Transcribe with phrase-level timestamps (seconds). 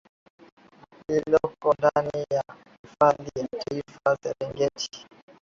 [1.09, 2.43] lililoko ndani ya
[2.83, 5.05] hifadhi ya taifa ya Serengeti